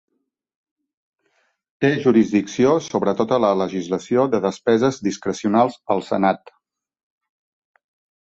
[1.83, 6.53] Té jurisdicció sobre tota la legislació de despeses discrecionals al Senat.